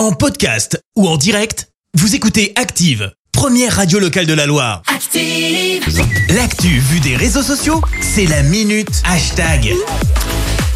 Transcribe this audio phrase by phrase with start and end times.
[0.00, 4.80] En podcast ou en direct, vous écoutez Active, première radio locale de la Loire.
[4.86, 5.84] Active.
[6.30, 9.74] L'actu vue des réseaux sociaux, c'est la minute hashtag.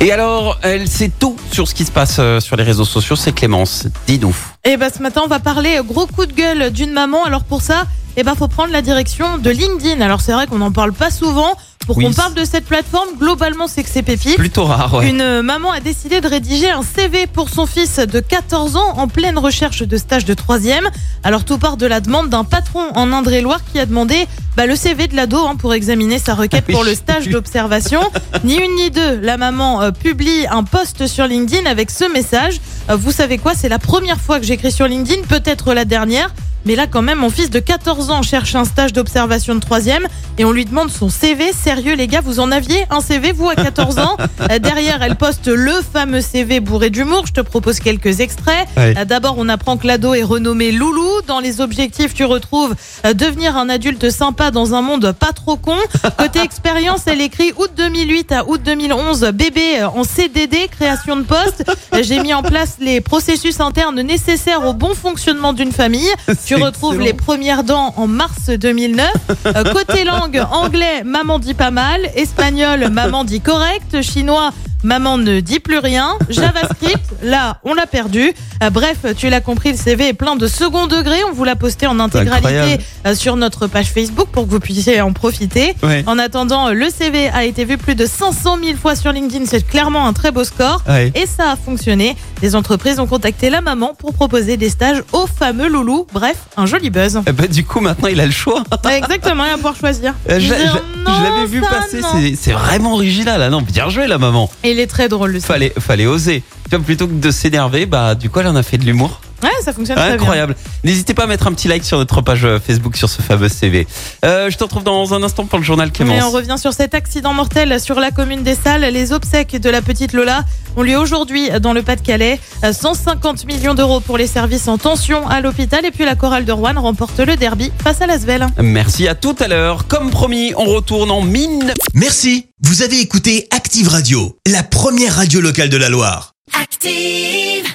[0.00, 3.14] Et alors, elle sait tout sur ce qui se passe euh, sur les réseaux sociaux,
[3.14, 3.86] c'est Clémence.
[4.08, 4.34] Dis-nous.
[4.64, 7.24] Et ben ce matin, on va parler gros coup de gueule d'une maman.
[7.24, 7.84] Alors pour ça,
[8.16, 10.00] eh ben faut prendre la direction de LinkedIn.
[10.00, 11.54] Alors c'est vrai qu'on n'en parle pas souvent.
[11.86, 12.04] Pour Oui.
[12.04, 14.36] qu'on parle de cette plateforme, globalement, c'est que c'est pépite.
[14.36, 15.10] Plutôt rare, ouais.
[15.10, 19.08] Une maman a décidé de rédiger un CV pour son fils de 14 ans en
[19.08, 20.88] pleine recherche de stage de troisième.
[21.24, 24.26] Alors tout part de la demande d'un patron en Indre-et-Loire qui a demandé
[24.56, 28.00] bah, le CV de l'ado hein, pour examiner sa requête Ah pour le stage d'observation.
[28.44, 32.60] ni une ni deux, la maman euh, publie un post sur LinkedIn avec ce message.
[32.90, 36.32] Euh, vous savez quoi, c'est la première fois que j'écris sur LinkedIn, peut-être la dernière.
[36.64, 40.06] Mais là, quand même, mon fils de 14 ans cherche un stage d'observation de troisième
[40.38, 41.52] et on lui demande son CV.
[41.52, 44.16] Sérieux, les gars, vous en aviez un CV, vous, à 14 ans
[44.50, 47.26] Euh, Derrière, elle poste le fameux CV bourré d'humour.
[47.26, 48.66] Je te propose quelques extraits.
[48.78, 51.11] Euh, D'abord, on apprend que l'ado est renommé Loulou.
[51.26, 55.56] Dans les objectifs, tu retrouves euh, devenir un adulte sympa dans un monde pas trop
[55.56, 55.76] con.
[56.18, 61.22] Côté expérience, elle écrit août 2008 à août 2011, bébé euh, en CDD, création de
[61.22, 61.64] poste.
[62.02, 66.10] J'ai mis en place les processus internes nécessaires au bon fonctionnement d'une famille.
[66.46, 67.06] Tu retrouves excellent.
[67.06, 69.10] les premières dents en mars 2009.
[69.44, 72.00] Euh, côté langue, anglais, maman dit pas mal.
[72.14, 74.00] Espagnol, maman dit correct.
[74.00, 74.52] Chinois,
[74.82, 76.10] maman ne dit plus rien.
[76.28, 78.32] JavaScript, là, on l'a perdu.
[78.62, 81.16] Euh, bref, tu l'as compris, le CV est plein de second degré.
[81.28, 85.00] On vous l'a posté en intégralité euh, sur notre page Facebook pour que vous puissiez
[85.00, 85.74] en profiter.
[85.82, 86.04] Ouais.
[86.06, 89.44] En attendant, le CV a été vu plus de 500 000 fois sur LinkedIn.
[89.46, 90.82] C'est clairement un très beau score.
[90.88, 91.12] Ouais.
[91.14, 92.16] Et ça a fonctionné.
[92.42, 96.06] Les entreprises ont contacté la maman pour proposer des stages au fameux loulou.
[96.12, 97.20] Bref, un joli buzz.
[97.26, 98.62] Eh ben, du coup, maintenant, il a le choix.
[98.90, 100.14] Exactement, il va pouvoir choisir.
[100.28, 103.40] Euh, Je, l'avais vu passer, c'est- c'est vraiment original.
[103.42, 104.50] Ah non, bien joué, la maman.
[104.64, 105.40] Et il est très drôle.
[105.40, 106.42] Fallait, fallait oser.
[106.84, 109.20] Plutôt que de s'énerver, bah, du coup, elle en a fait de l'humour.
[109.42, 110.14] Ouais, ça fonctionne très bien.
[110.16, 110.56] Incroyable.
[110.84, 113.48] N'hésitez pas à mettre un petit like sur notre page euh, Facebook sur ce fameux
[113.48, 113.86] CV.
[114.24, 116.32] Euh, je te retrouve dans un instant pour le journal Mais on Clémence.
[116.34, 118.82] revient sur cet accident mortel sur la commune des Salles.
[118.92, 120.44] Les obsèques de la petite Lola
[120.76, 122.38] ont lieu aujourd'hui dans le Pas-de-Calais.
[122.64, 125.84] Euh, 150 millions d'euros pour les services en tension à l'hôpital.
[125.84, 128.46] Et puis la chorale de Rouen remporte le derby face à Lasvel.
[128.60, 129.86] Merci à tout à l'heure.
[129.88, 131.72] Comme promis, on retourne en mine.
[131.94, 136.34] Merci, vous avez écouté Active Radio, la première radio locale de la Loire.
[136.60, 137.71] Active.